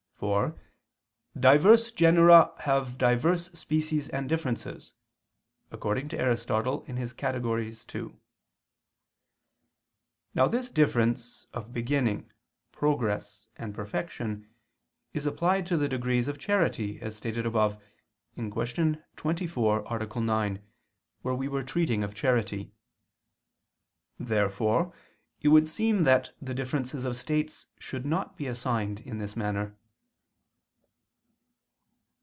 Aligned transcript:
For 0.21 0.55
"diverse 1.39 1.89
genera 1.91 2.51
have 2.59 2.99
diverse 2.99 3.45
species 3.53 4.07
and 4.09 4.29
differences" 4.29 4.93
[*Aristotle, 5.71 6.81
Categ. 6.85 7.95
ii]. 7.95 8.15
Now 10.35 10.47
this 10.47 10.69
difference 10.69 11.47
of 11.53 11.73
beginning, 11.73 12.31
progress, 12.71 13.47
and 13.55 13.73
perfection 13.73 14.47
is 15.11 15.25
applied 15.25 15.65
to 15.65 15.75
the 15.77 15.89
degrees 15.89 16.27
of 16.27 16.37
charity, 16.37 17.01
as 17.01 17.17
stated 17.17 17.47
above 17.47 17.81
(Q. 18.35 18.95
24, 19.15 19.79
A. 19.89 20.19
9), 20.19 20.61
where 21.23 21.33
we 21.35 21.47
were 21.47 21.63
treating 21.63 22.03
of 22.03 22.13
charity. 22.13 22.71
Therefore 24.19 24.93
it 25.41 25.47
would 25.47 25.67
seem 25.67 26.03
that 26.03 26.29
the 26.39 26.53
differences 26.53 27.05
of 27.05 27.15
states 27.15 27.65
should 27.79 28.05
not 28.05 28.37
be 28.37 28.45
assigned 28.45 28.99
in 28.99 29.17
this 29.17 29.35
manner. 29.35 29.75